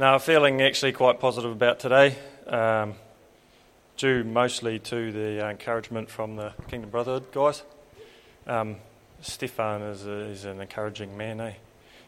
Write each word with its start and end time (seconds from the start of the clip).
Now, 0.00 0.16
feeling 0.16 0.62
actually 0.62 0.92
quite 0.92 1.20
positive 1.20 1.50
about 1.50 1.78
today, 1.78 2.16
um, 2.46 2.94
due 3.98 4.24
mostly 4.24 4.78
to 4.78 5.12
the 5.12 5.46
encouragement 5.46 6.08
from 6.08 6.36
the 6.36 6.54
Kingdom 6.68 6.88
Brotherhood 6.88 7.30
guys. 7.32 7.62
Um, 8.46 8.76
Stefan 9.20 9.82
is, 9.82 10.06
a, 10.06 10.20
is 10.20 10.46
an 10.46 10.62
encouraging 10.62 11.18
man, 11.18 11.42
eh? 11.42 11.52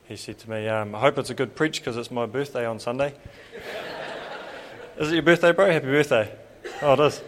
He 0.05 0.17
said 0.17 0.39
to 0.39 0.49
me, 0.49 0.69
um, 0.69 0.95
I 0.95 1.01
hope 1.01 1.19
it's 1.19 1.29
a 1.29 1.35
good 1.35 1.55
preach 1.55 1.81
because 1.81 1.99
it's 1.99 2.11
my 2.11 2.25
birthday 2.25 2.65
on 2.65 2.81
Sunday. 2.81 3.13
is 4.99 5.11
it 5.11 5.17
your 5.17 5.23
birthday, 5.23 5.53
bro? 5.53 5.71
Happy 5.71 5.85
birthday. 5.85 6.35
Oh, 6.81 6.95
it 6.95 7.01
is. 7.01 7.21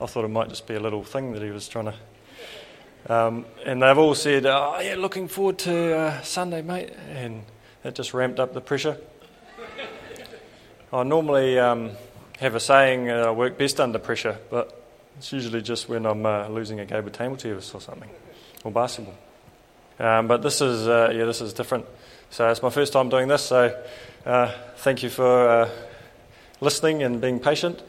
I 0.00 0.06
thought 0.06 0.24
it 0.24 0.28
might 0.28 0.50
just 0.50 0.68
be 0.68 0.76
a 0.76 0.80
little 0.80 1.02
thing 1.02 1.32
that 1.32 1.42
he 1.42 1.50
was 1.50 1.66
trying 1.66 1.86
to. 1.86 3.12
Um, 3.12 3.44
and 3.66 3.82
they've 3.82 3.98
all 3.98 4.14
said, 4.14 4.46
Oh, 4.46 4.78
yeah, 4.78 4.94
looking 4.94 5.26
forward 5.26 5.58
to 5.58 5.96
uh, 5.96 6.22
Sunday, 6.22 6.62
mate. 6.62 6.92
And 7.08 7.42
it 7.82 7.96
just 7.96 8.14
ramped 8.14 8.38
up 8.38 8.54
the 8.54 8.60
pressure. 8.60 8.98
I 10.94 11.04
normally 11.04 11.58
um, 11.58 11.92
have 12.38 12.54
a 12.54 12.60
saying 12.60 13.06
that 13.06 13.26
I 13.26 13.30
work 13.30 13.56
best 13.56 13.80
under 13.80 13.98
pressure, 13.98 14.36
but 14.50 14.78
it's 15.16 15.32
usually 15.32 15.62
just 15.62 15.88
when 15.88 16.04
I'm 16.04 16.26
uh, 16.26 16.48
losing 16.48 16.80
a 16.80 16.84
game 16.84 17.06
of 17.06 17.12
table 17.12 17.36
tennis 17.36 17.74
or 17.74 17.80
something, 17.80 18.10
or 18.62 18.72
basketball. 18.72 19.14
Um, 19.98 20.28
but 20.28 20.42
this 20.42 20.60
is, 20.60 20.86
uh, 20.86 21.10
yeah, 21.14 21.24
this 21.24 21.40
is 21.40 21.54
different. 21.54 21.86
So 22.28 22.46
it's 22.50 22.62
my 22.62 22.68
first 22.68 22.92
time 22.92 23.08
doing 23.08 23.26
this, 23.26 23.42
so 23.42 23.82
uh, 24.26 24.52
thank 24.76 25.02
you 25.02 25.08
for 25.08 25.48
uh, 25.48 25.70
listening 26.60 27.02
and 27.02 27.22
being 27.22 27.40
patient. 27.40 27.82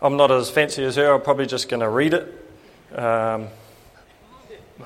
I'm 0.00 0.16
not 0.16 0.30
as 0.30 0.50
fancy 0.50 0.84
as 0.84 0.94
her, 0.94 1.12
I'm 1.12 1.22
probably 1.22 1.46
just 1.46 1.68
going 1.68 1.80
to 1.80 1.88
read 1.88 2.14
it. 2.14 2.28
Um, 2.96 3.48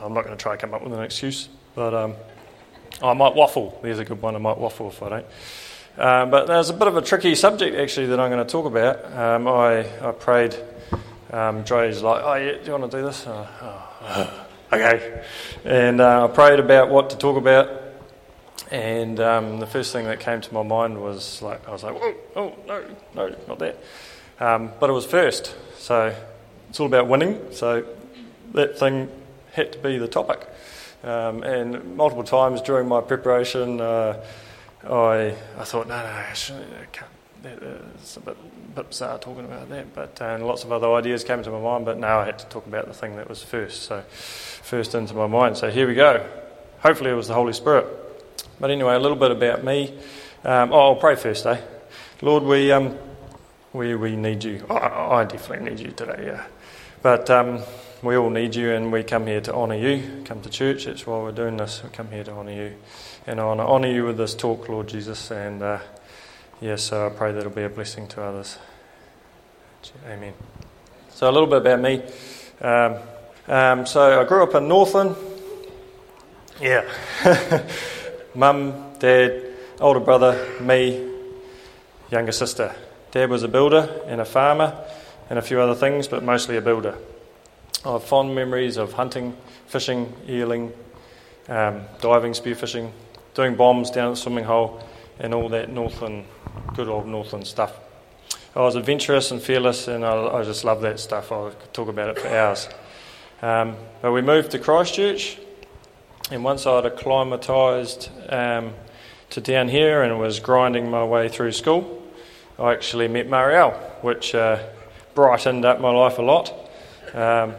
I'm 0.00 0.14
not 0.14 0.24
going 0.24 0.34
to 0.34 0.42
try 0.42 0.56
to 0.56 0.58
come 0.58 0.72
up 0.72 0.82
with 0.82 0.94
an 0.94 1.02
excuse, 1.02 1.50
but 1.74 1.92
um, 1.92 2.14
I 3.02 3.12
might 3.12 3.34
waffle. 3.34 3.78
There's 3.82 3.98
a 3.98 4.04
good 4.06 4.22
one, 4.22 4.34
I 4.34 4.38
might 4.38 4.56
waffle 4.56 4.88
if 4.88 5.02
I 5.02 5.08
don't. 5.10 5.26
Um, 5.96 6.30
but 6.30 6.46
there's 6.46 6.70
a 6.70 6.74
bit 6.74 6.88
of 6.88 6.96
a 6.96 7.02
tricky 7.02 7.36
subject 7.36 7.76
actually 7.76 8.06
that 8.06 8.18
I'm 8.18 8.30
going 8.30 8.44
to 8.44 8.50
talk 8.50 8.66
about. 8.66 9.04
Um, 9.12 9.46
I, 9.46 9.86
I 10.00 10.10
prayed. 10.12 10.56
Um, 11.30 11.62
Dre's 11.62 12.02
like, 12.02 12.22
oh 12.24 12.34
yeah, 12.34 12.52
do 12.58 12.64
you 12.64 12.72
want 12.72 12.90
to 12.90 12.96
do 12.98 13.04
this? 13.04 13.26
Uh, 13.26 13.46
oh, 14.02 14.46
okay. 14.72 15.24
And 15.64 16.00
uh, 16.00 16.24
I 16.24 16.28
prayed 16.28 16.58
about 16.58 16.90
what 16.90 17.10
to 17.10 17.18
talk 17.18 17.36
about. 17.36 17.82
And 18.72 19.20
um, 19.20 19.60
the 19.60 19.66
first 19.66 19.92
thing 19.92 20.06
that 20.06 20.18
came 20.18 20.40
to 20.40 20.54
my 20.54 20.64
mind 20.64 21.00
was 21.00 21.40
like, 21.42 21.68
I 21.68 21.70
was 21.70 21.84
like, 21.84 21.94
oh, 21.94 22.14
oh 22.34 22.54
no, 22.66 22.84
no, 23.14 23.36
not 23.46 23.58
that. 23.60 23.78
Um, 24.40 24.72
but 24.80 24.90
it 24.90 24.92
was 24.92 25.06
first. 25.06 25.54
So 25.78 26.14
it's 26.70 26.80
all 26.80 26.86
about 26.86 27.06
winning. 27.06 27.40
So 27.52 27.86
that 28.52 28.78
thing 28.78 29.10
had 29.52 29.72
to 29.74 29.78
be 29.78 29.98
the 29.98 30.08
topic. 30.08 30.48
Um, 31.04 31.44
and 31.44 31.96
multiple 31.96 32.24
times 32.24 32.62
during 32.62 32.88
my 32.88 33.00
preparation, 33.00 33.80
uh, 33.80 34.24
I, 34.86 35.36
I 35.58 35.64
thought, 35.64 35.88
no, 35.88 35.96
no, 35.96 36.08
I 36.08 36.34
can't. 36.92 37.10
It's 37.44 38.16
a 38.16 38.20
bit, 38.20 38.36
bit 38.74 38.88
bizarre 38.88 39.18
talking 39.18 39.44
about 39.44 39.68
that, 39.68 39.94
but 39.94 40.20
uh, 40.22 40.38
lots 40.40 40.64
of 40.64 40.72
other 40.72 40.90
ideas 40.94 41.24
came 41.24 41.42
to 41.42 41.50
my 41.50 41.60
mind. 41.60 41.84
But 41.84 41.98
now 41.98 42.20
I 42.20 42.24
had 42.26 42.38
to 42.38 42.46
talk 42.46 42.66
about 42.66 42.86
the 42.86 42.94
thing 42.94 43.16
that 43.16 43.28
was 43.28 43.42
first, 43.42 43.82
so 43.82 44.00
first 44.08 44.94
into 44.94 45.14
my 45.14 45.26
mind. 45.26 45.58
So 45.58 45.70
here 45.70 45.86
we 45.86 45.94
go. 45.94 46.26
Hopefully, 46.80 47.10
it 47.10 47.14
was 47.14 47.28
the 47.28 47.34
Holy 47.34 47.52
Spirit. 47.52 47.86
But 48.60 48.70
anyway, 48.70 48.94
a 48.94 48.98
little 48.98 49.16
bit 49.16 49.30
about 49.30 49.62
me. 49.64 49.94
Um, 50.44 50.72
oh, 50.72 50.80
I'll 50.80 50.96
pray 50.96 51.16
first, 51.16 51.44
eh? 51.46 51.60
Lord, 52.22 52.44
we 52.44 52.72
um, 52.72 52.96
we 53.72 53.94
we 53.94 54.16
need 54.16 54.44
you. 54.44 54.64
I, 54.70 55.20
I 55.20 55.24
definitely 55.24 55.70
need 55.70 55.80
you 55.80 55.90
today, 55.92 56.24
yeah. 56.26 56.46
But 57.04 57.28
um, 57.28 57.60
we 58.02 58.16
all 58.16 58.30
need 58.30 58.54
you, 58.54 58.72
and 58.72 58.90
we 58.90 59.02
come 59.02 59.26
here 59.26 59.42
to 59.42 59.52
honour 59.52 59.74
you. 59.74 60.22
Come 60.24 60.40
to 60.40 60.48
church. 60.48 60.86
That's 60.86 61.06
why 61.06 61.18
we're 61.18 61.32
doing 61.32 61.58
this. 61.58 61.82
We 61.84 61.90
come 61.90 62.10
here 62.10 62.24
to 62.24 62.32
honour 62.32 62.52
you. 62.52 62.76
And 63.26 63.38
I 63.38 63.44
want 63.44 63.60
to 63.60 63.66
honour 63.66 63.92
you 63.92 64.06
with 64.06 64.16
this 64.16 64.34
talk, 64.34 64.70
Lord 64.70 64.88
Jesus. 64.88 65.30
And 65.30 65.62
uh, 65.62 65.80
yes, 66.62 66.84
so 66.84 67.06
I 67.06 67.10
pray 67.10 67.32
that 67.32 67.40
it'll 67.40 67.52
be 67.52 67.64
a 67.64 67.68
blessing 67.68 68.08
to 68.08 68.22
others. 68.22 68.56
Amen. 70.08 70.32
So, 71.10 71.28
a 71.28 71.30
little 71.30 71.46
bit 71.46 71.58
about 71.58 71.80
me. 71.82 72.02
Um, 72.62 72.96
um, 73.48 73.86
so, 73.86 74.22
I 74.22 74.24
grew 74.24 74.42
up 74.42 74.54
in 74.54 74.66
Northland. 74.66 75.14
Yeah. 76.58 76.88
Mum, 78.34 78.92
dad, 78.98 79.42
older 79.78 80.00
brother, 80.00 80.58
me, 80.58 81.06
younger 82.10 82.32
sister. 82.32 82.74
Dad 83.10 83.28
was 83.28 83.42
a 83.42 83.48
builder 83.48 84.00
and 84.06 84.22
a 84.22 84.24
farmer 84.24 84.74
and 85.30 85.38
a 85.38 85.42
few 85.42 85.60
other 85.60 85.74
things, 85.74 86.08
but 86.08 86.22
mostly 86.22 86.56
a 86.56 86.60
builder. 86.60 86.96
I 87.84 87.92
have 87.92 88.04
fond 88.04 88.34
memories 88.34 88.76
of 88.76 88.94
hunting, 88.94 89.36
fishing, 89.66 90.12
eeling, 90.26 90.72
um, 91.48 91.82
diving, 92.00 92.32
spearfishing, 92.32 92.90
doing 93.34 93.54
bombs 93.54 93.90
down 93.90 94.08
at 94.08 94.10
the 94.10 94.16
swimming 94.16 94.44
hole, 94.44 94.82
and 95.18 95.34
all 95.34 95.48
that 95.50 95.70
Northland, 95.70 96.24
good 96.74 96.88
old 96.88 97.06
Northland 97.06 97.46
stuff. 97.46 97.78
I 98.56 98.60
was 98.60 98.76
adventurous 98.76 99.30
and 99.30 99.42
fearless, 99.42 99.88
and 99.88 100.04
I, 100.04 100.38
I 100.38 100.44
just 100.44 100.64
love 100.64 100.80
that 100.82 101.00
stuff. 101.00 101.32
I 101.32 101.50
could 101.50 101.74
talk 101.74 101.88
about 101.88 102.10
it 102.10 102.18
for 102.18 102.28
hours. 102.28 102.68
Um, 103.42 103.76
but 104.00 104.12
we 104.12 104.22
moved 104.22 104.52
to 104.52 104.58
Christchurch, 104.58 105.38
and 106.30 106.44
once 106.44 106.66
I'd 106.66 106.86
acclimatised 106.86 108.10
um, 108.32 108.72
to 109.30 109.40
down 109.40 109.68
here 109.68 110.02
and 110.02 110.18
was 110.18 110.40
grinding 110.40 110.90
my 110.90 111.04
way 111.04 111.28
through 111.28 111.52
school, 111.52 112.02
I 112.58 112.72
actually 112.72 113.08
met 113.08 113.28
Marielle, 113.28 113.74
which 114.02 114.34
uh, 114.34 114.62
brightened 115.14 115.64
up 115.64 115.80
my 115.80 115.90
life 115.90 116.18
a 116.18 116.22
lot. 116.22 116.52
Um, 117.14 117.54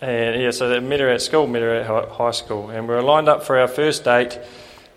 and 0.00 0.40
yeah, 0.40 0.50
so 0.50 0.74
I 0.74 0.80
met 0.80 1.00
her 1.00 1.08
at 1.08 1.20
school, 1.20 1.46
met 1.46 1.62
her 1.62 1.74
at 1.74 2.08
high 2.10 2.30
school, 2.30 2.70
and 2.70 2.88
we 2.88 2.94
were 2.94 3.02
lined 3.02 3.28
up 3.28 3.44
for 3.44 3.58
our 3.58 3.68
first 3.68 4.04
date. 4.04 4.38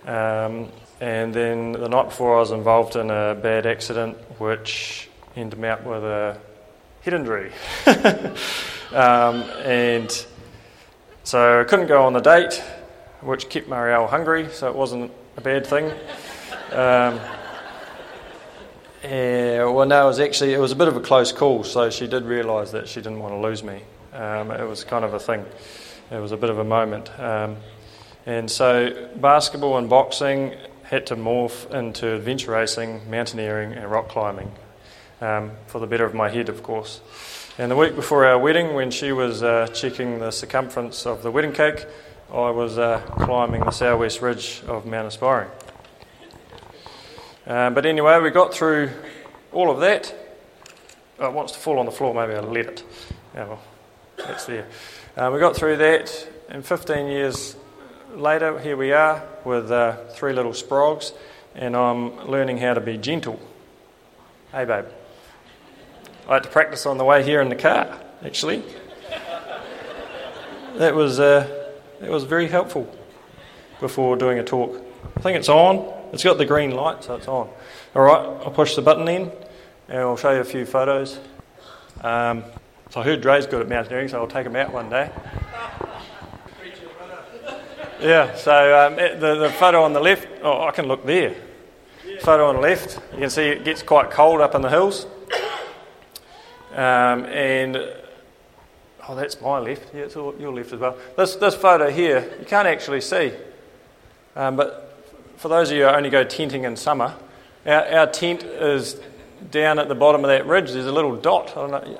Um, 0.06 0.70
and 1.02 1.34
then 1.34 1.74
the 1.74 1.90
night 1.90 2.06
before, 2.06 2.38
I 2.38 2.40
was 2.40 2.52
involved 2.52 2.96
in 2.96 3.10
a 3.10 3.36
bad 3.36 3.66
accident, 3.66 4.18
which 4.40 5.10
ended 5.36 5.60
me 5.60 5.68
up 5.68 5.84
with 5.84 6.04
a 6.04 6.38
head 7.02 7.14
injury. 7.14 7.52
um, 8.94 9.44
and 9.66 10.26
so 11.24 11.62
I 11.62 11.64
couldn't 11.66 11.88
go 11.88 12.04
on 12.06 12.14
the 12.14 12.22
date, 12.22 12.64
which 13.22 13.50
kept 13.50 13.70
Marielle 13.70 14.10
hungry, 14.10 14.50
so 14.52 14.70
it 14.70 14.76
wasn't 14.76 15.12
a 15.36 15.42
bad 15.42 15.68
thing. 15.68 15.92
Um, 16.72 17.20
yeah, 19.04 19.66
well, 19.66 19.86
no, 19.86 20.06
it 20.06 20.08
was 20.08 20.20
actually 20.20 20.54
it 20.54 20.60
was 20.60 20.72
a 20.72 20.76
bit 20.76 20.88
of 20.88 20.96
a 20.96 21.02
close 21.02 21.32
call. 21.32 21.64
So 21.64 21.90
she 21.90 22.08
did 22.08 22.24
realise 22.24 22.72
that 22.72 22.88
she 22.88 23.02
didn't 23.02 23.20
want 23.20 23.34
to 23.34 23.40
lose 23.40 23.64
me. 23.64 23.82
Um, 24.14 24.52
it 24.52 24.68
was 24.68 24.84
kind 24.84 25.04
of 25.04 25.14
a 25.14 25.20
thing. 25.20 25.46
It 26.12 26.20
was 26.20 26.32
a 26.32 26.38
bit 26.38 26.50
of 26.50 26.60
a 26.60 26.64
moment. 26.64 27.10
Um, 27.20 27.58
and 28.26 28.50
so 28.50 29.10
basketball 29.16 29.78
and 29.78 29.90
boxing 29.90 30.56
had 30.84 31.08
to 31.08 31.16
morph 31.16 31.70
into 31.74 32.14
adventure 32.14 32.52
racing, 32.52 33.10
mountaineering, 33.10 33.74
and 33.74 33.90
rock 33.90 34.10
climbing 34.10 34.52
um, 35.22 35.52
for 35.68 35.80
the 35.80 35.88
better 35.88 36.06
of 36.06 36.14
my 36.14 36.30
head, 36.30 36.50
of 36.50 36.64
course. 36.64 37.02
And 37.58 37.72
the 37.72 37.76
week 37.76 37.96
before 37.96 38.26
our 38.26 38.38
wedding, 38.38 38.74
when 38.74 38.92
she 38.92 39.12
was 39.12 39.44
uh, 39.44 39.68
checking 39.68 40.20
the 40.20 40.32
circumference 40.32 41.06
of 41.06 41.24
the 41.24 41.32
wedding 41.32 41.52
cake, 41.52 41.86
I 42.32 42.50
was 42.50 42.78
uh, 42.78 43.00
climbing 43.20 43.62
the 43.62 43.72
southwest 43.72 44.22
ridge 44.22 44.64
of 44.68 44.86
Mount 44.86 45.08
Aspiring. 45.08 45.50
Uh, 47.46 47.70
but 47.72 47.86
anyway, 47.86 48.22
we 48.22 48.30
got 48.30 48.54
through 48.54 48.90
all 49.52 49.70
of 49.70 49.82
that. 49.82 50.16
Oh, 51.20 51.28
it 51.28 51.34
wants 51.34 51.52
to 51.52 51.60
fall 51.60 51.78
on 51.78 51.86
the 51.86 51.92
floor, 51.92 52.14
maybe 52.14 52.34
I'll 52.34 52.44
let 52.44 52.68
it. 52.68 52.84
Yeah, 53.36 53.48
well, 53.48 53.62
that's 54.18 54.46
there. 54.46 54.66
Uh, 55.18 55.30
we 55.34 55.40
got 55.40 55.54
through 55.54 55.76
that, 55.78 56.28
and 56.48 56.66
15 56.66 57.08
years 57.08 57.58
later, 58.16 58.58
here 58.60 58.78
we 58.78 58.94
are 58.94 59.28
with 59.44 59.72
uh, 59.72 59.98
three 60.12 60.32
little 60.32 60.54
sprogs, 60.54 61.12
and 61.54 61.76
I'm 61.76 62.28
learning 62.28 62.60
how 62.60 62.76
to 62.76 62.82
be 62.82 62.98
gentle. 62.98 63.40
Hey, 64.54 64.64
babe. 64.64 64.86
I 66.30 66.36
had 66.36 66.44
to 66.44 66.50
practice 66.50 66.86
on 66.86 66.98
the 66.98 67.04
way 67.04 67.24
here 67.24 67.42
in 67.42 67.50
the 67.50 67.56
car, 67.56 68.00
actually. 68.24 68.64
That 70.76 70.96
was, 70.96 71.20
uh, 71.20 71.70
that 72.00 72.10
was 72.10 72.24
very 72.24 72.48
helpful 72.48 72.90
before 73.82 74.16
doing 74.16 74.40
a 74.40 74.44
talk. 74.46 74.82
I 75.18 75.20
think 75.20 75.38
it's 75.38 75.50
on. 75.50 76.03
It's 76.14 76.24
got 76.24 76.38
the 76.38 76.46
green 76.46 76.70
light, 76.70 77.04
so 77.04 77.16
it's 77.16 77.28
on. 77.28 77.50
All 77.96 78.04
right, 78.04 78.24
I'll 78.46 78.52
push 78.52 78.76
the 78.76 78.84
button 78.84 79.08
in, 79.08 79.32
and 79.88 79.98
I'll 79.98 80.16
show 80.16 80.30
you 80.30 80.42
a 80.42 80.46
few 80.46 80.64
photos. 80.64 81.18
Um, 82.02 82.44
so 82.92 83.02
I 83.02 83.04
heard 83.04 83.20
Dre's 83.20 83.48
good 83.48 83.62
at 83.62 83.68
mountaineering, 83.68 84.10
so 84.10 84.20
I'll 84.20 84.28
take 84.28 84.46
him 84.46 84.56
out 84.56 84.72
one 84.72 84.92
day. 84.92 85.10
Yeah, 88.00 88.36
so 88.36 88.88
um, 88.88 88.96
the, 88.96 89.38
the 89.38 89.50
photo 89.58 89.82
on 89.82 89.94
the 89.94 90.00
left, 90.00 90.28
oh, 90.44 90.62
I 90.62 90.70
can 90.70 90.86
look 90.86 91.04
there. 91.04 91.36
Photo 92.22 92.48
on 92.48 92.56
the 92.56 92.62
left, 92.62 93.00
you 93.14 93.20
can 93.20 93.32
see 93.32 93.48
it 93.48 93.66
gets 93.66 93.82
quite 93.82 94.12
cold 94.12 94.40
up 94.40 94.54
in 94.54 94.62
the 94.62 94.70
hills. 94.70 95.08
Um, 96.74 97.26
and, 97.26 97.78
oh, 99.08 99.16
that's 99.16 99.42
my 99.42 99.58
left. 99.58 99.96
Yeah, 99.96 100.02
it's 100.02 100.16
all, 100.16 100.36
your 100.38 100.54
left 100.54 100.74
as 100.74 100.80
well. 100.80 100.96
This, 101.18 101.38
this 101.38 101.56
photo 101.56 101.90
here, 101.90 102.36
you 102.40 102.46
can't 102.46 102.68
actually 102.68 103.02
see. 103.02 103.34
Um, 104.36 104.56
but 104.56 104.93
for 105.44 105.50
those 105.50 105.72
of 105.72 105.76
you 105.76 105.84
who 105.84 105.90
only 105.90 106.10
go 106.10 106.24
tenting 106.24 106.64
in 106.64 106.78
summer, 106.78 107.14
our, 107.66 107.86
our 107.88 108.08
tent 108.08 108.44
is 108.44 108.96
down 109.52 109.78
at 109.78 109.90
the 109.90 109.94
bottom 109.94 110.24
of 110.24 110.30
that 110.30 110.46
ridge. 110.46 110.72
There's 110.72 110.86
a 110.86 110.92
little 110.94 111.18
dot. 111.18 111.54
Know. 111.54 112.00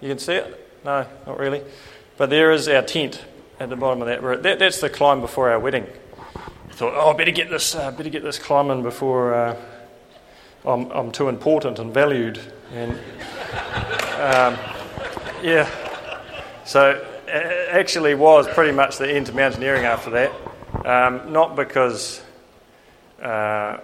You 0.00 0.08
can 0.08 0.18
see 0.18 0.32
it? 0.32 0.68
No, 0.84 1.06
not 1.24 1.38
really. 1.38 1.62
But 2.16 2.30
there 2.30 2.50
is 2.50 2.66
our 2.66 2.82
tent 2.82 3.24
at 3.60 3.68
the 3.70 3.76
bottom 3.76 4.02
of 4.02 4.08
that. 4.08 4.42
that 4.42 4.58
that's 4.58 4.80
the 4.80 4.90
climb 4.90 5.20
before 5.20 5.52
our 5.52 5.60
wedding. 5.60 5.86
I 6.34 6.72
thought, 6.72 6.94
oh, 6.96 7.12
I 7.12 7.16
better 7.16 7.30
get 7.30 7.48
this, 7.48 7.76
uh, 7.76 7.92
better 7.92 8.10
get 8.10 8.24
this 8.24 8.40
climbing 8.40 8.82
before, 8.82 9.34
uh, 9.34 9.56
I'm, 10.64 10.90
I'm 10.90 11.12
too 11.12 11.28
important 11.28 11.78
and 11.78 11.94
valued. 11.94 12.40
And 12.72 12.90
um, 14.18 14.58
yeah, 15.44 15.70
so 16.64 17.00
it 17.28 17.68
actually 17.70 18.16
was 18.16 18.48
pretty 18.48 18.72
much 18.72 18.98
the 18.98 19.08
end 19.08 19.26
to 19.26 19.32
mountaineering 19.32 19.84
after 19.84 20.10
that. 20.10 20.32
Um, 20.84 21.32
not 21.32 21.54
because, 21.54 22.20
uh, 23.22 23.78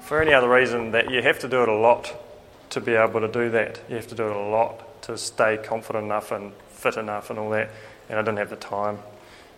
for 0.00 0.20
any 0.20 0.34
other 0.34 0.48
reason, 0.48 0.90
that 0.92 1.10
you 1.10 1.22
have 1.22 1.38
to 1.40 1.48
do 1.48 1.62
it 1.62 1.68
a 1.68 1.74
lot 1.74 2.14
to 2.70 2.80
be 2.80 2.94
able 2.94 3.20
to 3.20 3.28
do 3.28 3.50
that. 3.50 3.80
You 3.88 3.96
have 3.96 4.08
to 4.08 4.14
do 4.14 4.28
it 4.28 4.36
a 4.36 4.48
lot 4.48 5.02
to 5.02 5.16
stay 5.16 5.58
confident 5.62 6.04
enough 6.04 6.32
and 6.32 6.52
fit 6.70 6.96
enough 6.96 7.30
and 7.30 7.38
all 7.38 7.50
that. 7.50 7.70
And 8.08 8.18
I 8.18 8.22
didn't 8.22 8.38
have 8.38 8.50
the 8.50 8.56
time. 8.56 8.98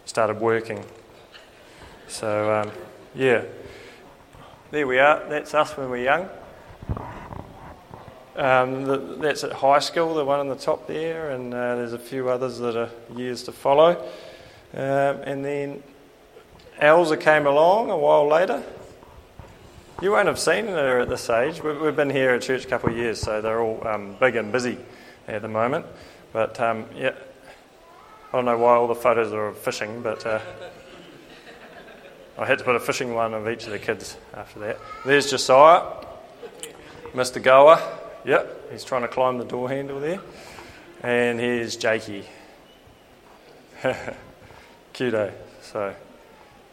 Started 0.04 0.40
working. 0.40 0.84
So, 2.08 2.60
um, 2.60 2.70
yeah. 3.14 3.44
There 4.70 4.86
we 4.86 4.98
are. 4.98 5.26
That's 5.28 5.54
us 5.54 5.76
when 5.76 5.88
we're 5.88 6.04
young. 6.04 6.28
Um, 8.36 8.84
the, 8.84 8.96
that's 9.20 9.44
at 9.44 9.52
high 9.52 9.78
school, 9.78 10.14
the 10.14 10.24
one 10.24 10.40
on 10.40 10.48
the 10.48 10.56
top 10.56 10.88
there, 10.88 11.30
and 11.30 11.54
uh, 11.54 11.76
there's 11.76 11.92
a 11.92 11.98
few 11.98 12.28
others 12.28 12.58
that 12.58 12.76
are 12.76 12.90
years 13.16 13.44
to 13.44 13.52
follow. 13.52 13.92
Um, 14.72 14.80
and 15.22 15.44
then 15.44 15.82
Elsa 16.80 17.16
came 17.16 17.46
along 17.46 17.90
a 17.90 17.96
while 17.96 18.26
later. 18.26 18.64
You 20.02 20.10
won't 20.10 20.26
have 20.26 20.40
seen 20.40 20.66
her 20.66 21.00
at 21.00 21.08
this 21.08 21.30
age. 21.30 21.62
We've, 21.62 21.94
been 21.94 22.10
here 22.10 22.30
at 22.30 22.42
church 22.42 22.64
a 22.64 22.68
couple 22.68 22.90
of 22.90 22.96
years, 22.96 23.20
so 23.20 23.40
they're 23.40 23.60
all 23.60 23.86
um, 23.86 24.16
big 24.18 24.34
and 24.34 24.50
busy 24.50 24.76
at 25.28 25.40
the 25.40 25.48
moment. 25.48 25.86
But 26.32 26.58
um, 26.60 26.86
yeah, 26.96 27.14
I 28.28 28.36
don't 28.36 28.44
know 28.44 28.58
why 28.58 28.74
all 28.74 28.88
the 28.88 28.96
photos 28.96 29.32
are 29.32 29.46
of 29.46 29.58
fishing, 29.58 30.02
but 30.02 30.26
uh, 30.26 30.40
I 32.36 32.44
had 32.44 32.58
to 32.58 32.64
put 32.64 32.74
a 32.74 32.80
fishing 32.80 33.14
one 33.14 33.34
of 33.34 33.48
each 33.48 33.66
of 33.66 33.70
the 33.70 33.78
kids 33.78 34.16
after 34.34 34.58
that. 34.60 34.78
There's 35.06 35.30
Josiah, 35.30 35.84
Mr. 37.12 37.40
Goer. 37.40 37.80
Yep, 38.24 38.72
he's 38.72 38.82
trying 38.82 39.02
to 39.02 39.08
climb 39.08 39.38
the 39.38 39.44
door 39.44 39.68
handle 39.68 40.00
there. 40.00 40.20
And 41.02 41.38
here's 41.38 41.76
Jakey. 41.76 42.24
Cuto. 44.92 45.32
So 45.62 45.94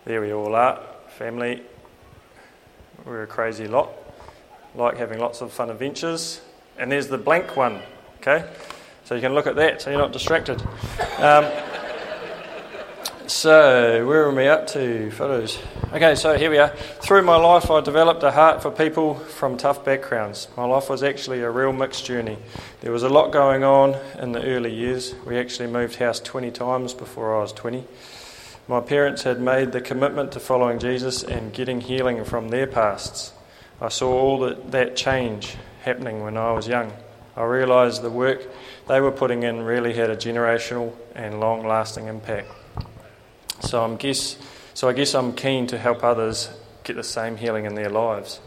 there 0.05 0.21
we 0.21 0.33
all 0.33 0.55
are. 0.55 0.79
Family. 1.17 1.61
We're 3.05 3.23
a 3.23 3.27
crazy 3.27 3.67
lot. 3.67 3.89
Like 4.75 4.97
having 4.97 5.19
lots 5.19 5.41
of 5.41 5.51
fun 5.51 5.69
adventures. 5.69 6.41
And 6.77 6.91
there's 6.91 7.07
the 7.07 7.17
blank 7.17 7.57
one. 7.57 7.81
Okay? 8.17 8.47
So 9.05 9.15
you 9.15 9.21
can 9.21 9.33
look 9.33 9.47
at 9.47 9.55
that 9.55 9.81
so 9.81 9.89
you're 9.89 9.99
not 9.99 10.13
distracted. 10.13 10.61
Um, 11.17 11.45
so, 13.27 14.05
where 14.05 14.25
are 14.25 14.35
we 14.35 14.47
up 14.49 14.67
to? 14.67 15.09
Photos. 15.11 15.57
Okay, 15.93 16.15
so 16.15 16.37
here 16.37 16.51
we 16.51 16.57
are. 16.57 16.67
Through 17.01 17.21
my 17.21 17.37
life, 17.37 17.71
I 17.71 17.79
developed 17.79 18.23
a 18.23 18.31
heart 18.31 18.61
for 18.61 18.69
people 18.69 19.15
from 19.15 19.55
tough 19.55 19.85
backgrounds. 19.85 20.49
My 20.57 20.65
life 20.65 20.89
was 20.89 21.01
actually 21.01 21.39
a 21.39 21.49
real 21.49 21.71
mixed 21.71 22.05
journey. 22.05 22.37
There 22.81 22.91
was 22.91 23.03
a 23.03 23.09
lot 23.09 23.31
going 23.31 23.63
on 23.63 23.95
in 24.19 24.33
the 24.33 24.43
early 24.43 24.73
years. 24.73 25.15
We 25.25 25.37
actually 25.37 25.69
moved 25.69 25.95
house 25.95 26.19
20 26.19 26.51
times 26.51 26.93
before 26.93 27.37
I 27.37 27.39
was 27.39 27.53
20. 27.53 27.85
My 28.71 28.79
parents 28.79 29.23
had 29.23 29.41
made 29.41 29.73
the 29.73 29.81
commitment 29.81 30.31
to 30.31 30.39
following 30.39 30.79
Jesus 30.79 31.23
and 31.23 31.51
getting 31.51 31.81
healing 31.81 32.23
from 32.23 32.47
their 32.47 32.65
pasts. 32.65 33.33
I 33.81 33.89
saw 33.89 34.13
all 34.13 34.39
that, 34.39 34.71
that 34.71 34.95
change 34.95 35.57
happening 35.81 36.23
when 36.23 36.37
I 36.37 36.53
was 36.53 36.69
young. 36.69 36.93
I 37.35 37.43
realised 37.43 38.01
the 38.01 38.09
work 38.09 38.47
they 38.87 39.01
were 39.01 39.11
putting 39.11 39.43
in 39.43 39.63
really 39.63 39.93
had 39.93 40.09
a 40.09 40.15
generational 40.15 40.93
and 41.15 41.41
long 41.41 41.67
lasting 41.67 42.07
impact. 42.07 42.47
So 43.59 43.83
I'm 43.83 43.97
guess 43.97 44.37
so 44.73 44.87
I 44.87 44.93
guess 44.93 45.15
I'm 45.15 45.33
keen 45.33 45.67
to 45.67 45.77
help 45.77 46.01
others 46.01 46.49
get 46.85 46.95
the 46.95 47.03
same 47.03 47.35
healing 47.35 47.65
in 47.65 47.75
their 47.75 47.89
lives. 47.89 48.39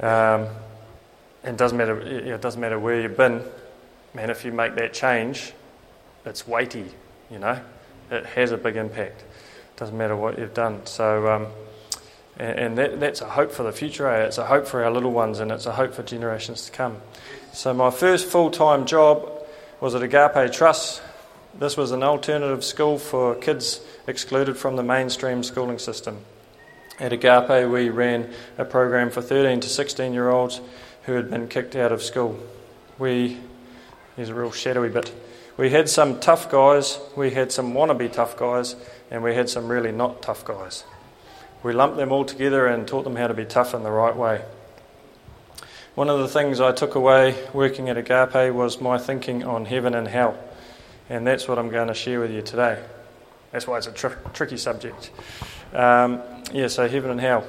Um, 0.00 0.48
it 1.44 1.56
doesn't 1.56 1.78
matter. 1.78 2.00
It 2.00 2.40
doesn't 2.40 2.60
matter 2.60 2.80
where 2.80 3.00
you've 3.00 3.16
been, 3.16 3.44
man. 4.12 4.30
If 4.30 4.44
you 4.44 4.50
make 4.50 4.74
that 4.74 4.92
change, 4.92 5.52
it's 6.26 6.48
weighty. 6.48 6.86
You 7.30 7.38
know, 7.38 7.60
it 8.10 8.26
has 8.26 8.52
a 8.52 8.56
big 8.56 8.76
impact. 8.76 9.24
Doesn't 9.76 9.96
matter 9.96 10.16
what 10.16 10.38
you've 10.38 10.54
done. 10.54 10.86
So, 10.86 11.28
um, 11.28 11.46
and, 12.38 12.58
and 12.58 12.78
that, 12.78 13.00
that's 13.00 13.20
a 13.20 13.28
hope 13.28 13.52
for 13.52 13.62
the 13.62 13.72
future. 13.72 14.08
Eh? 14.08 14.24
It's 14.26 14.38
a 14.38 14.46
hope 14.46 14.66
for 14.66 14.84
our 14.84 14.90
little 14.90 15.12
ones, 15.12 15.40
and 15.40 15.50
it's 15.50 15.66
a 15.66 15.72
hope 15.72 15.94
for 15.94 16.02
generations 16.02 16.66
to 16.66 16.72
come. 16.72 16.98
So, 17.52 17.72
my 17.74 17.90
first 17.90 18.26
full-time 18.26 18.86
job 18.86 19.28
was 19.80 19.94
at 19.94 20.02
Agape 20.02 20.52
Trust. 20.52 21.02
This 21.58 21.76
was 21.76 21.92
an 21.92 22.02
alternative 22.02 22.64
school 22.64 22.98
for 22.98 23.34
kids 23.36 23.80
excluded 24.06 24.56
from 24.56 24.76
the 24.76 24.82
mainstream 24.82 25.42
schooling 25.42 25.78
system. 25.78 26.18
At 26.98 27.12
Agape, 27.12 27.68
we 27.68 27.90
ran 27.90 28.32
a 28.58 28.64
program 28.64 29.10
for 29.10 29.22
13 29.22 29.60
to 29.60 29.68
16 29.68 30.12
year 30.12 30.30
olds 30.30 30.60
who 31.04 31.12
had 31.12 31.30
been 31.30 31.48
kicked 31.48 31.76
out 31.76 31.92
of 31.92 32.02
school. 32.02 32.38
We, 32.98 33.38
here's 34.16 34.28
a 34.28 34.34
real 34.34 34.52
shadowy 34.52 34.88
bit. 34.88 35.12
We 35.56 35.70
had 35.70 35.88
some 35.88 36.18
tough 36.18 36.50
guys, 36.50 36.98
we 37.16 37.30
had 37.30 37.52
some 37.52 37.74
wannabe 37.74 38.12
tough 38.12 38.36
guys, 38.36 38.74
and 39.10 39.22
we 39.22 39.36
had 39.36 39.48
some 39.48 39.68
really 39.68 39.92
not 39.92 40.20
tough 40.20 40.44
guys. 40.44 40.82
We 41.62 41.72
lumped 41.72 41.96
them 41.96 42.10
all 42.10 42.24
together 42.24 42.66
and 42.66 42.88
taught 42.88 43.04
them 43.04 43.14
how 43.14 43.28
to 43.28 43.34
be 43.34 43.44
tough 43.44 43.72
in 43.72 43.84
the 43.84 43.90
right 43.90 44.16
way. 44.16 44.42
One 45.94 46.10
of 46.10 46.18
the 46.18 46.26
things 46.26 46.60
I 46.60 46.72
took 46.72 46.96
away 46.96 47.36
working 47.52 47.88
at 47.88 47.96
Agape 47.96 48.52
was 48.52 48.80
my 48.80 48.98
thinking 48.98 49.44
on 49.44 49.64
heaven 49.64 49.94
and 49.94 50.08
hell, 50.08 50.36
and 51.08 51.24
that's 51.24 51.46
what 51.46 51.56
I'm 51.56 51.70
going 51.70 51.86
to 51.86 51.94
share 51.94 52.18
with 52.18 52.32
you 52.32 52.42
today. 52.42 52.82
That's 53.52 53.68
why 53.68 53.78
it's 53.78 53.86
a 53.86 53.92
tr- 53.92 54.18
tricky 54.32 54.56
subject. 54.56 55.12
Um, 55.72 56.20
yeah, 56.52 56.66
so 56.66 56.88
heaven 56.88 57.12
and 57.12 57.20
hell. 57.20 57.46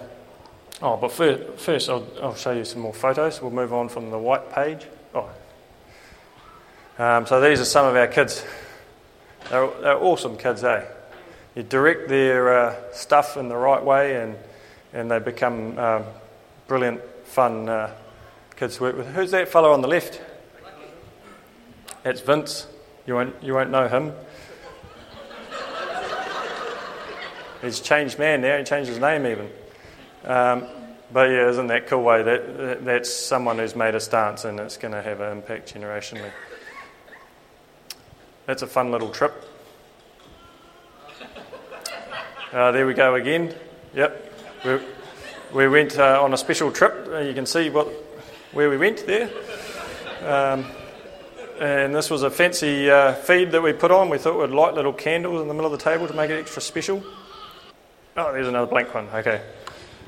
Oh, 0.80 0.96
but 0.96 1.12
first, 1.12 1.90
I'll, 1.90 2.36
show 2.36 2.52
you 2.52 2.66
some 2.66 2.82
more 2.82 2.94
photos. 2.94 3.42
We'll 3.42 3.50
move 3.50 3.74
on 3.74 3.90
from 3.90 4.12
the 4.12 4.20
white 4.20 4.52
page. 4.52 4.86
Oh. 5.16 5.30
Um, 6.98 7.26
so 7.26 7.42
these 7.42 7.60
are 7.60 7.66
some 7.66 7.86
of 7.86 7.96
our 7.98 8.08
kids. 8.08 8.46
They're, 9.50 9.70
they're 9.82 9.98
awesome 9.98 10.38
kids, 10.38 10.64
eh? 10.64 10.86
You 11.54 11.64
direct 11.64 12.08
their 12.08 12.58
uh, 12.58 12.76
stuff 12.94 13.36
in 13.36 13.50
the 13.50 13.58
right 13.58 13.84
way 13.84 14.22
and, 14.22 14.38
and 14.94 15.12
they 15.12 15.20
become 15.20 15.78
um, 15.78 16.06
brilliant, 16.68 17.02
fun 17.26 17.68
uh, 17.68 17.94
kids 18.56 18.78
to 18.78 18.84
work 18.84 18.98
with. 18.98 19.08
Who's 19.08 19.32
that 19.32 19.50
fellow 19.50 19.74
on 19.74 19.82
the 19.82 19.90
left? 19.90 20.22
That's 22.04 22.22
Vince. 22.22 22.68
You 23.06 23.16
won't, 23.16 23.36
you 23.44 23.54
won't 23.54 23.72
know 23.72 23.90
him. 23.90 24.14
He's 27.62 27.82
changed 27.82 28.20
man 28.20 28.42
now. 28.42 28.58
He 28.58 28.64
changed 28.64 28.90
his 28.90 29.00
name 29.00 29.26
even. 29.26 29.50
Um, 30.24 30.64
but 31.12 31.30
yeah, 31.30 31.50
isn't 31.50 31.68
that 31.68 31.88
cool 31.88 32.04
way? 32.04 32.24
That, 32.24 32.86
that's 32.86 33.14
someone 33.14 33.58
who's 33.58 33.76
made 33.76 33.96
a 33.96 34.00
stance 34.00 34.46
and 34.46 34.60
it's 34.62 34.78
going 34.78 34.94
to 34.94 35.02
have 35.02 35.20
an 35.20 35.32
impact 35.32 35.74
generationally. 35.74 36.32
That's 38.46 38.62
a 38.62 38.68
fun 38.68 38.92
little 38.92 39.10
trip. 39.10 39.34
Uh, 42.54 42.72
there 42.72 42.86
we 42.86 42.94
go 42.94 43.16
again. 43.16 43.54
Yep. 43.96 44.34
We, 44.64 44.80
we 45.54 45.68
went 45.68 45.98
uh, 45.98 46.24
on 46.24 46.34
a 46.34 46.38
special 46.38 46.72
trip. 46.72 47.08
Uh, 47.12 47.20
you 47.20 47.34
can 47.34 47.46
see 47.46 47.70
what, 47.70 47.88
where 48.52 48.70
we 48.70 48.78
went 48.78 49.06
there. 49.08 49.30
Um, 50.22 50.66
and 51.60 51.96
this 51.96 52.10
was 52.10 52.22
a 52.22 52.30
fancy 52.30 52.90
uh, 52.90 53.14
feed 53.14 53.52
that 53.52 53.62
we 53.62 53.74
put 53.74 53.90
on. 53.90 54.10
We 54.10 54.20
thought 54.20 54.40
we'd 54.40 54.56
light 54.56 54.76
little 54.76 54.94
candles 54.94 55.42
in 55.42 55.48
the 55.48 55.54
middle 55.54 55.74
of 55.74 55.78
the 55.78 55.84
table 55.84 56.08
to 56.08 56.14
make 56.14 56.30
it 56.30 56.40
extra 56.40 56.62
special. 56.62 57.04
Oh, 58.16 58.32
there's 58.32 58.48
another 58.48 58.68
blank 58.68 58.94
one. 58.94 59.08
Okay. 59.10 59.42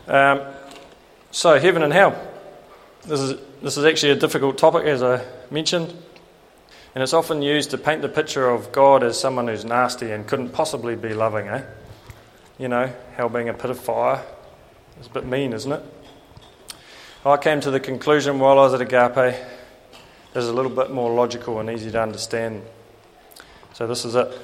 Um, 0.08 0.42
so, 1.32 1.60
heaven 1.60 1.82
and 1.82 1.92
hell. 1.92 2.16
This 3.04 3.20
is, 3.20 3.40
this 3.62 3.78
is 3.78 3.86
actually 3.86 4.12
a 4.12 4.16
difficult 4.16 4.58
topic, 4.58 4.86
as 4.86 5.02
I 5.02 5.26
mentioned, 5.50 5.94
and 6.98 7.04
it's 7.04 7.14
often 7.14 7.44
used 7.44 7.70
to 7.70 7.78
paint 7.78 8.02
the 8.02 8.10
picture 8.10 8.50
of 8.50 8.72
God 8.72 9.04
as 9.04 9.20
someone 9.20 9.48
who's 9.48 9.64
nasty 9.64 10.10
and 10.10 10.26
couldn't 10.26 10.50
possibly 10.50 10.96
be 10.96 11.14
loving, 11.14 11.48
eh? 11.48 11.62
You 12.58 12.70
know, 12.70 12.92
hell 13.16 13.30
being 13.30 13.50
a 13.50 13.54
pit 13.54 13.70
of 13.70 13.80
fire. 13.80 14.26
It's 14.98 15.06
a 15.06 15.12
bit 15.12 15.24
mean, 15.24 15.54
isn't 15.54 15.72
it? 15.72 15.84
I 17.24 17.38
came 17.38 17.62
to 17.62 17.70
the 17.70 17.80
conclusion 17.80 18.40
while 18.40 18.58
I 18.58 18.64
was 18.64 18.74
at 18.74 18.82
Agape, 18.82 19.36
this 20.34 20.44
is 20.44 20.50
a 20.50 20.54
little 20.54 20.72
bit 20.72 20.90
more 20.90 21.14
logical 21.14 21.60
and 21.60 21.70
easy 21.70 21.92
to 21.92 22.02
understand. 22.02 22.64
So, 23.74 23.86
this 23.86 24.04
is 24.04 24.16
it. 24.16 24.36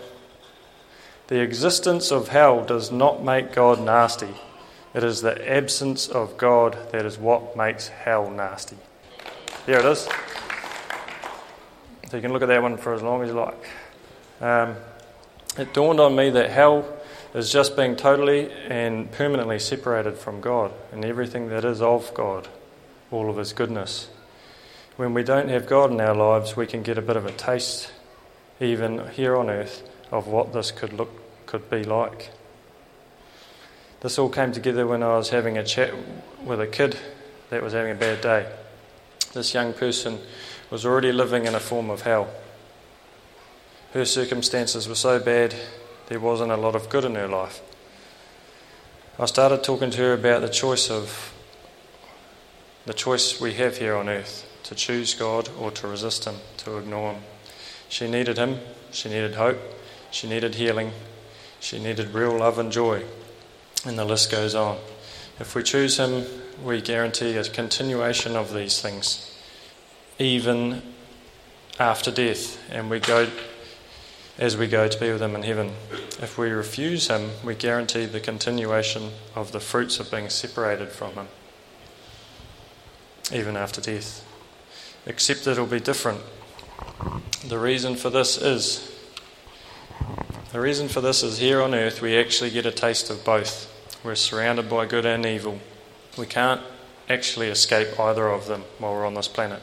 The 1.30 1.42
existence 1.42 2.12
of 2.12 2.28
hell 2.28 2.64
does 2.64 2.92
not 2.92 3.24
make 3.24 3.54
God 3.54 3.82
nasty. 3.82 4.30
It 4.94 5.04
is 5.04 5.24
the 5.24 5.52
absence 5.52 6.08
of 6.08 6.38
God 6.38 6.78
that 6.92 7.04
is 7.04 7.18
what 7.18 7.58
makes 7.58 7.88
hell 7.88 8.30
nasty. 8.30 8.78
There 9.66 9.80
it 9.80 9.86
is. 9.86 10.08
So 12.14 12.18
you 12.18 12.22
can 12.22 12.32
look 12.32 12.44
at 12.44 12.50
that 12.50 12.62
one 12.62 12.78
for 12.78 12.94
as 12.94 13.02
long 13.02 13.24
as 13.24 13.30
you 13.30 13.34
like. 13.34 13.68
Um, 14.40 14.76
it 15.58 15.74
dawned 15.74 16.00
on 16.00 16.16
me 16.16 16.30
that 16.30 16.52
hell 16.52 16.86
is 17.34 17.52
just 17.52 17.76
being 17.76 17.96
totally 17.96 18.52
and 18.70 19.12
permanently 19.12 19.58
separated 19.58 20.20
from 20.20 20.40
God 20.40 20.72
and 20.92 21.04
everything 21.04 21.50
that 21.50 21.66
is 21.66 21.82
of 21.82 22.14
God, 22.14 22.48
all 23.10 23.32
of 23.32 23.38
His 23.38 23.52
goodness. 23.52 24.10
When 24.96 25.16
we 25.16 25.24
don't 25.24 25.50
have 25.50 25.66
God 25.66 25.90
in 25.90 26.00
our 26.00 26.14
lives, 26.14 26.56
we 26.56 26.68
can 26.68 26.84
get 26.84 27.00
a 27.00 27.02
bit 27.02 27.18
of 27.18 27.26
a 27.26 27.32
taste, 27.32 27.92
even 28.62 29.08
here 29.08 29.36
on 29.36 29.50
earth, 29.50 29.82
of 30.12 30.28
what 30.28 30.54
this 30.54 30.70
could 30.70 30.94
look 30.94 31.10
could 31.48 31.68
be 31.68 31.84
like. 31.84 32.30
This 34.02 34.20
all 34.20 34.30
came 34.30 34.52
together 34.52 34.86
when 34.86 35.02
I 35.02 35.18
was 35.18 35.30
having 35.30 35.58
a 35.58 35.64
chat 35.64 35.96
with 36.46 36.62
a 36.62 36.68
kid 36.68 36.96
that 37.50 37.64
was 37.64 37.74
having 37.74 37.94
a 37.94 37.96
bad 37.96 38.22
day. 38.22 38.46
This 39.34 39.56
young 39.56 39.74
person 39.74 40.20
was 40.74 40.88
already 40.88 41.12
living 41.12 41.46
in 41.46 41.54
a 41.54 41.60
form 41.60 41.92
of 41.92 42.02
hell. 42.02 42.28
Her 43.94 44.06
circumstances 44.06 44.88
were 44.90 44.96
so 44.96 45.20
bad, 45.20 45.54
there 46.08 46.20
wasn't 46.20 46.52
a 46.52 46.58
lot 46.58 46.74
of 46.74 46.90
good 46.90 47.06
in 47.06 47.14
her 47.14 47.28
life. 47.28 47.62
I 49.20 49.28
started 49.28 49.64
talking 49.64 49.92
to 49.92 49.98
her 50.00 50.14
about 50.14 50.42
the 50.42 50.50
choice 50.50 50.90
of 50.90 51.32
the 52.88 52.94
choice 52.96 53.40
we 53.40 53.54
have 53.54 53.78
here 53.78 53.96
on 53.96 54.10
earth 54.10 54.50
to 54.64 54.74
choose 54.74 55.14
God 55.14 55.48
or 55.60 55.70
to 55.70 55.88
resist 55.88 56.26
Him, 56.26 56.38
to 56.58 56.80
ignore 56.80 57.14
Him. 57.14 57.22
She 57.88 58.10
needed 58.10 58.40
Him, 58.40 58.58
she 58.90 59.10
needed 59.10 59.36
hope, 59.36 59.60
she 60.10 60.28
needed 60.28 60.56
healing, 60.56 60.92
she 61.60 61.78
needed 61.78 62.16
real 62.16 62.36
love 62.36 62.58
and 62.58 62.72
joy, 62.72 63.04
and 63.86 63.96
the 63.96 64.06
list 64.06 64.32
goes 64.32 64.56
on. 64.56 64.80
If 65.40 65.54
we 65.54 65.62
choose 65.62 66.00
Him, 66.00 66.26
we 66.66 66.82
guarantee 66.82 67.38
a 67.38 67.44
continuation 67.44 68.36
of 68.36 68.56
these 68.56 68.82
things, 68.82 69.33
even 70.20 70.82
after 71.80 72.12
death, 72.12 72.60
and 72.72 72.90
we 72.90 73.00
go 73.00 73.30
as 74.38 74.58
we 74.58 74.68
go 74.68 74.88
to 74.88 75.00
be 75.00 75.12
with 75.12 75.22
Him 75.22 75.36
in 75.36 75.44
heaven. 75.44 75.72
If 76.22 76.38
we 76.38 76.50
refuse 76.50 77.08
Him, 77.08 77.32
we 77.44 77.56
guarantee 77.56 78.06
the 78.06 78.20
continuation 78.20 79.12
of 79.36 79.52
the 79.52 79.60
fruits 79.60 80.00
of 80.00 80.10
being 80.10 80.30
separated 80.30 80.90
from 80.90 81.14
Him, 81.14 81.28
even 83.32 83.56
after 83.56 83.82
death. 83.82 84.26
Except 85.06 85.46
it'll 85.48 85.66
be 85.66 85.80
different. 85.80 86.22
The 87.48 87.60
reason 87.60 87.96
for 87.96 88.10
this 88.10 88.38
is 88.38 88.90
the 90.52 90.62
reason 90.62 90.88
for 90.88 91.02
this 91.02 91.24
is 91.24 91.40
here 91.40 91.62
on 91.62 91.74
earth 91.74 92.00
we 92.00 92.16
actually 92.16 92.52
get 92.52 92.66
a 92.66 92.72
taste 92.72 93.10
of 93.10 93.26
both. 93.26 93.70
We're 94.04 94.16
surrounded 94.16 94.70
by 94.70 94.86
good 94.86 95.06
and 95.06 95.26
evil. 95.26 95.60
We 96.18 96.28
can't 96.28 96.62
actually 97.10 97.48
escape 97.48 98.00
either 98.00 98.28
of 98.28 98.48
them 98.48 98.64
while 98.78 98.94
we're 98.94 99.06
on 99.06 99.16
this 99.16 99.28
planet. 99.28 99.62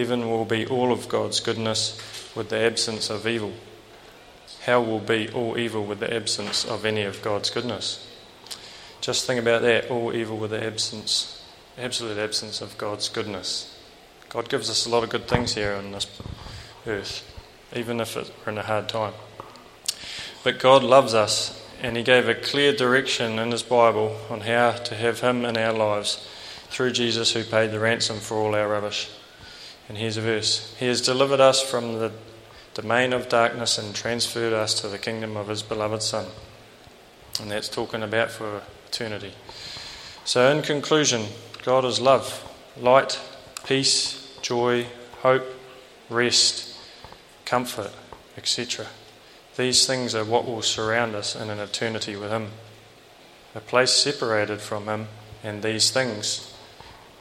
Heaven 0.00 0.30
will 0.30 0.46
be 0.46 0.64
all 0.64 0.92
of 0.92 1.10
God's 1.10 1.40
goodness 1.40 2.00
with 2.34 2.48
the 2.48 2.58
absence 2.58 3.10
of 3.10 3.26
evil. 3.26 3.52
Hell 4.62 4.82
will 4.82 4.98
be 4.98 5.28
all 5.28 5.58
evil 5.58 5.84
with 5.84 6.00
the 6.00 6.10
absence 6.10 6.64
of 6.64 6.86
any 6.86 7.02
of 7.02 7.20
God's 7.20 7.50
goodness. 7.50 8.10
Just 9.02 9.26
think 9.26 9.38
about 9.38 9.60
that 9.60 9.90
all 9.90 10.14
evil 10.14 10.38
with 10.38 10.52
the 10.52 10.64
absence, 10.64 11.44
absolute 11.76 12.16
absence 12.16 12.62
of 12.62 12.78
God's 12.78 13.10
goodness. 13.10 13.78
God 14.30 14.48
gives 14.48 14.70
us 14.70 14.86
a 14.86 14.88
lot 14.88 15.04
of 15.04 15.10
good 15.10 15.28
things 15.28 15.54
here 15.54 15.74
on 15.74 15.92
this 15.92 16.06
earth, 16.86 17.22
even 17.76 18.00
if 18.00 18.16
we're 18.16 18.52
in 18.52 18.56
a 18.56 18.62
hard 18.62 18.88
time. 18.88 19.12
But 20.42 20.58
God 20.58 20.82
loves 20.82 21.12
us, 21.12 21.62
and 21.82 21.94
He 21.94 22.02
gave 22.02 22.26
a 22.26 22.34
clear 22.34 22.72
direction 22.74 23.38
in 23.38 23.50
His 23.50 23.62
Bible 23.62 24.16
on 24.30 24.40
how 24.40 24.72
to 24.72 24.94
have 24.94 25.20
Him 25.20 25.44
in 25.44 25.58
our 25.58 25.74
lives 25.74 26.26
through 26.70 26.92
Jesus, 26.92 27.34
who 27.34 27.44
paid 27.44 27.70
the 27.70 27.78
ransom 27.78 28.16
for 28.16 28.38
all 28.38 28.54
our 28.54 28.66
rubbish. 28.66 29.10
And 29.90 29.98
here's 29.98 30.16
a 30.16 30.20
verse 30.20 30.72
He 30.78 30.86
has 30.86 31.00
delivered 31.00 31.40
us 31.40 31.60
from 31.60 31.98
the 31.98 32.12
domain 32.74 33.12
of 33.12 33.28
darkness 33.28 33.76
and 33.76 33.92
transferred 33.92 34.52
us 34.52 34.80
to 34.82 34.88
the 34.88 34.98
kingdom 34.98 35.36
of 35.36 35.48
His 35.48 35.62
beloved 35.62 36.00
Son. 36.00 36.26
And 37.40 37.50
that's 37.50 37.68
talking 37.68 38.04
about 38.04 38.30
for 38.30 38.62
eternity. 38.86 39.32
So, 40.24 40.48
in 40.48 40.62
conclusion, 40.62 41.24
God 41.64 41.84
is 41.84 42.00
love, 42.00 42.48
light, 42.76 43.18
peace, 43.66 44.38
joy, 44.42 44.86
hope, 45.22 45.44
rest, 46.08 46.72
comfort, 47.44 47.90
etc. 48.36 48.86
These 49.56 49.88
things 49.88 50.14
are 50.14 50.24
what 50.24 50.46
will 50.46 50.62
surround 50.62 51.16
us 51.16 51.34
in 51.34 51.50
an 51.50 51.58
eternity 51.58 52.14
with 52.14 52.30
Him. 52.30 52.50
A 53.56 53.60
place 53.60 53.90
separated 53.90 54.60
from 54.60 54.84
Him, 54.84 55.08
and 55.42 55.64
these 55.64 55.90
things 55.90 56.54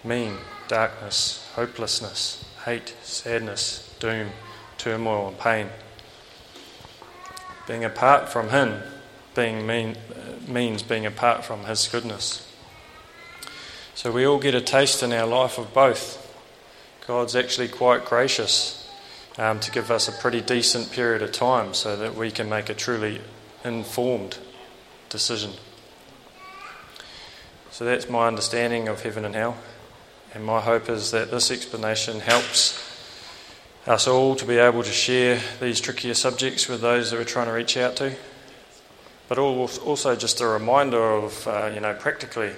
mean 0.03 0.37
darkness, 0.67 1.49
hopelessness, 1.55 2.45
hate, 2.65 2.95
sadness, 3.03 3.95
doom, 3.99 4.29
turmoil, 4.77 5.27
and 5.27 5.39
pain. 5.39 5.67
Being 7.67 7.83
apart 7.83 8.29
from 8.29 8.49
Him 8.49 8.81
being 9.35 9.65
mean, 9.65 9.95
means 10.47 10.83
being 10.83 11.05
apart 11.05 11.45
from 11.45 11.65
His 11.65 11.87
goodness. 11.87 12.45
So 13.95 14.11
we 14.11 14.25
all 14.25 14.39
get 14.39 14.55
a 14.55 14.61
taste 14.61 15.03
in 15.03 15.13
our 15.13 15.27
life 15.27 15.57
of 15.57 15.73
both. 15.73 16.25
God's 17.05 17.35
actually 17.35 17.67
quite 17.67 18.05
gracious 18.05 18.89
um, 19.37 19.59
to 19.61 19.71
give 19.71 19.91
us 19.91 20.07
a 20.07 20.11
pretty 20.11 20.41
decent 20.41 20.91
period 20.91 21.21
of 21.21 21.31
time 21.31 21.73
so 21.73 21.95
that 21.95 22.15
we 22.15 22.31
can 22.31 22.49
make 22.49 22.69
a 22.69 22.73
truly 22.73 23.21
informed 23.63 24.37
decision. 25.09 25.51
So 27.71 27.85
that's 27.85 28.09
my 28.09 28.27
understanding 28.27 28.87
of 28.87 29.03
heaven 29.03 29.25
and 29.25 29.35
hell. 29.35 29.57
And 30.33 30.45
my 30.45 30.61
hope 30.61 30.89
is 30.89 31.09
that 31.11 31.31
this 31.31 31.49
explanation 31.49 32.19
helps 32.19 32.85
us 33.87 34.07
all 34.07 34.35
to 34.35 34.45
be 34.45 34.57
able 34.57 34.83
to 34.83 34.91
share 34.91 35.41
these 35.59 35.81
trickier 35.81 36.13
subjects 36.13 36.67
with 36.67 36.81
those 36.81 37.09
that 37.09 37.17
we're 37.17 37.23
trying 37.23 37.47
to 37.47 37.53
reach 37.53 37.75
out 37.77 37.95
to. 37.95 38.15
But 39.27 39.39
also 39.39 40.15
just 40.15 40.41
a 40.41 40.47
reminder 40.47 41.01
of, 41.01 41.47
uh, 41.47 41.71
you 41.73 41.79
know, 41.79 41.95
practically 41.95 42.51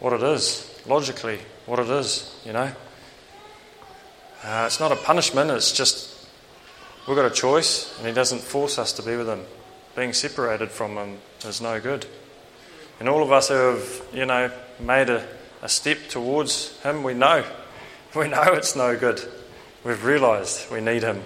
what 0.00 0.12
it 0.12 0.22
is, 0.22 0.68
logically 0.86 1.38
what 1.66 1.78
it 1.78 1.88
is, 1.88 2.36
you 2.44 2.52
know. 2.52 2.72
Uh, 4.42 4.64
it's 4.66 4.80
not 4.80 4.90
a 4.90 4.96
punishment, 4.96 5.50
it's 5.50 5.72
just 5.72 6.28
we've 7.06 7.16
got 7.16 7.30
a 7.30 7.34
choice 7.34 7.96
and 7.98 8.08
He 8.08 8.12
doesn't 8.12 8.40
force 8.40 8.76
us 8.76 8.92
to 8.94 9.02
be 9.02 9.16
with 9.16 9.28
Him. 9.28 9.44
Being 9.94 10.12
separated 10.12 10.70
from 10.70 10.96
Him 10.96 11.18
is 11.44 11.60
no 11.60 11.80
good. 11.80 12.06
And 12.98 13.08
all 13.08 13.22
of 13.22 13.30
us 13.30 13.48
who 13.48 13.54
have, 13.54 14.02
you 14.12 14.26
know, 14.26 14.50
made 14.80 15.10
a 15.10 15.24
a 15.62 15.68
step 15.68 15.98
towards 16.08 16.80
Him, 16.82 17.02
we 17.02 17.14
know. 17.14 17.44
We 18.14 18.28
know 18.28 18.54
it's 18.54 18.74
no 18.74 18.96
good. 18.96 19.20
We've 19.84 20.02
realised 20.04 20.70
we 20.70 20.80
need 20.80 21.02
Him. 21.02 21.22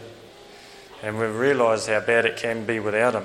And 1.03 1.19
we've 1.19 1.35
realised 1.35 1.89
how 1.89 2.01
bad 2.01 2.27
it 2.27 2.37
can 2.37 2.65
be 2.65 2.81
without 2.81 3.15
Him. 3.15 3.25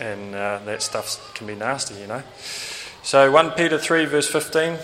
And 0.00 0.34
uh, 0.34 0.60
that 0.64 0.82
stuff 0.82 1.32
can 1.34 1.46
be 1.46 1.54
nasty, 1.54 1.94
you 1.94 2.06
know. 2.06 2.22
So 3.02 3.30
1 3.30 3.52
Peter 3.52 3.78
3, 3.78 4.04
verse 4.06 4.28
15. 4.28 4.78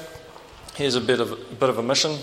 Here's 0.76 0.94
a 0.94 1.00
bit 1.00 1.20
of, 1.20 1.32
a 1.32 1.36
bit 1.36 1.68
of 1.68 1.78
a 1.78 1.82
mission. 1.82 2.16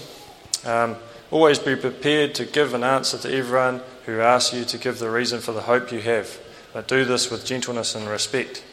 Um, 0.65 0.95
always 1.31 1.59
be 1.59 1.75
prepared 1.75 2.35
to 2.35 2.45
give 2.45 2.73
an 2.73 2.83
answer 2.83 3.17
to 3.17 3.33
everyone 3.33 3.81
who 4.05 4.19
asks 4.19 4.53
you 4.53 4.63
to 4.65 4.77
give 4.77 4.99
the 4.99 5.09
reason 5.09 5.39
for 5.39 5.51
the 5.51 5.61
hope 5.61 5.91
you 5.91 5.99
have. 5.99 6.39
But 6.73 6.87
do 6.87 7.05
this 7.05 7.31
with 7.31 7.45
gentleness 7.45 7.95
and 7.95 8.07
respect 8.07 8.63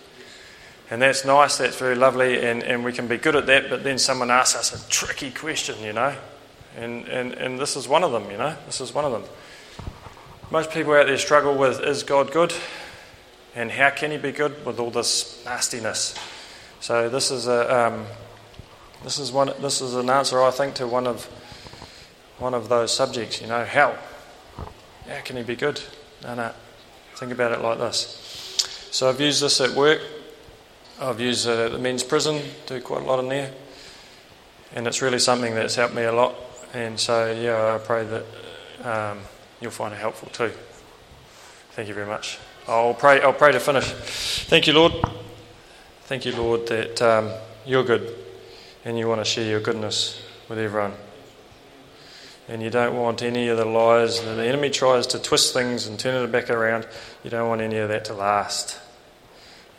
and 0.93 1.01
that's 1.01 1.25
nice, 1.25 1.57
that's 1.57 1.79
very 1.79 1.95
lovely, 1.95 2.45
and, 2.45 2.63
and 2.63 2.85
we 2.85 2.93
can 2.93 3.09
be 3.09 3.17
good 3.17 3.35
at 3.35 3.47
that, 3.47 3.71
but 3.71 3.83
then 3.83 3.99
someone 3.99 4.31
asks 4.31 4.55
us 4.55 4.75
a 4.79 4.89
tricky 4.91 5.31
question, 5.31 5.83
you 5.83 5.95
know. 5.95 6.15
And, 6.77 7.09
and, 7.09 7.33
and 7.33 7.59
this 7.59 7.77
is 7.77 7.89
one 7.89 8.05
of 8.05 8.13
them, 8.13 8.31
you 8.31 8.37
know. 8.37 8.55
This 8.67 8.83
is 8.83 8.93
one 8.93 9.07
of 9.07 9.13
them. 9.13 9.25
Most 10.51 10.71
people 10.71 10.93
out 10.93 11.07
there 11.07 11.17
struggle 11.17 11.57
with 11.57 11.81
is 11.81 12.03
God 12.03 12.31
good? 12.31 12.53
And 13.55 13.71
how 13.71 13.89
can 13.89 14.11
He 14.11 14.19
be 14.19 14.33
good 14.33 14.67
with 14.67 14.79
all 14.79 14.91
this 14.91 15.43
nastiness? 15.47 16.15
So 16.81 17.09
this 17.09 17.31
is 17.31 17.47
a 17.47 17.87
um, 17.87 18.05
this 19.03 19.19
is 19.19 19.33
one 19.33 19.51
this 19.63 19.81
is 19.81 19.95
an 19.95 20.11
answer 20.11 20.43
I 20.43 20.51
think 20.51 20.75
to 20.75 20.87
one 20.87 21.07
of 21.07 21.25
one 22.39 22.53
of 22.53 22.69
those 22.69 22.95
subjects. 22.95 23.41
You 23.41 23.47
know, 23.47 23.65
how 23.65 23.97
how 25.09 25.21
can 25.25 25.39
He 25.39 25.43
be 25.43 25.57
good? 25.57 25.81
No, 26.23 26.35
no. 26.35 26.53
Think 27.15 27.33
about 27.33 27.53
it 27.53 27.63
like 27.63 27.79
this. 27.79 28.19
So 28.91 29.09
I've 29.09 29.23
used 29.23 29.43
this 29.43 29.59
at 29.63 29.71
work 29.71 30.03
I've 31.03 31.19
used 31.19 31.49
at 31.49 31.73
the 31.73 31.79
men's 31.79 32.05
prison, 32.05 32.41
do 32.67 32.81
quite 32.81 33.03
a 33.03 33.05
lot 33.05 33.19
in 33.19 33.29
there, 33.29 33.51
and 34.73 34.87
it's 34.87 35.03
really 35.03 35.19
something 35.19 35.53
that's 35.53 35.75
helped 35.75 35.97
me 35.97 36.05
a 36.05 36.13
lot. 36.13 36.37
And 36.75 36.99
so, 36.99 37.33
yeah, 37.33 37.75
I 37.75 37.79
pray 37.85 38.05
that 38.05 38.25
um, 38.85 39.19
you'll 39.61 39.73
find 39.73 39.93
it 39.93 39.99
helpful 39.99 40.29
too. 40.29 40.53
Thank 41.73 41.89
you 41.89 41.95
very 41.95 42.07
much. 42.07 42.39
I'll 42.69 42.95
pray. 42.95 43.21
I'll 43.21 43.33
pray 43.33 43.51
to 43.51 43.59
finish. 43.59 43.85
Thank 44.47 44.69
you, 44.69 44.75
Lord. 44.75 44.93
Thank 46.03 46.25
you, 46.25 46.37
Lord, 46.37 46.69
that 46.69 47.03
um, 47.03 47.31
you're 47.67 47.83
good, 47.83 48.17
and 48.85 48.97
you 48.97 49.09
want 49.09 49.21
to 49.21 49.25
share 49.25 49.49
your 49.49 49.61
goodness 49.61 50.23
with 50.49 50.61
everyone. 50.61 50.93
And 52.47 52.63
you 52.63 52.71
don't 52.71 52.97
want 52.97 53.23
any 53.23 53.49
of 53.49 53.59
the 53.59 53.65
lies 53.65 54.21
that 54.21 54.35
the 54.37 54.47
enemy 54.47 54.71
tries 54.71 55.09
to 55.09 55.19
twist 55.19 55.53
things 55.53 55.89
and 55.89 55.99
turn 55.99 56.23
it 56.23 56.31
back 56.31 56.49
around. 56.49 56.87
You 57.25 57.31
don't 57.31 57.49
want 57.49 57.61
any 57.61 57.79
of 57.79 57.89
that 57.89 58.05
to 58.05 58.15
last. 58.15 58.79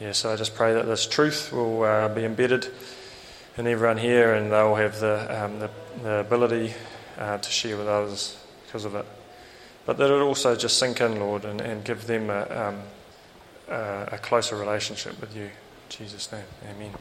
Yeah, 0.04 0.12
so 0.12 0.34
I 0.34 0.36
just 0.36 0.54
pray 0.54 0.74
that 0.74 0.86
this 0.86 1.08
truth 1.08 1.54
will 1.54 1.84
uh, 1.84 2.10
be 2.10 2.26
embedded 2.26 2.68
in 3.58 3.68
everyone 3.68 3.96
here 3.98 4.34
and 4.34 4.52
they'll 4.52 4.76
have 4.76 5.00
the, 5.00 5.46
um, 5.46 5.60
the, 5.60 5.70
the, 6.02 6.16
ability 6.16 6.74
uh, 7.18 7.38
to 7.38 7.50
share 7.50 7.78
with 7.78 7.88
others 7.88 8.38
because 8.66 8.84
of 8.84 8.96
it. 8.96 9.06
But 9.86 9.96
that 10.00 10.12
it 10.12 10.22
also 10.22 10.58
just 10.58 10.78
sink 10.78 11.00
in, 11.00 11.22
Lord, 11.22 11.46
and, 11.46 11.62
and 11.62 11.86
give 11.86 12.06
them 12.06 12.30
a, 12.30 12.42
um, 12.42 12.82
a, 13.70 14.10
a 14.12 14.18
closer 14.18 14.58
relationship 14.58 15.22
with 15.22 15.34
you. 15.38 15.44
In 15.44 15.52
Jesus' 15.88 16.30
name, 16.34 16.44
amen. 16.70 16.92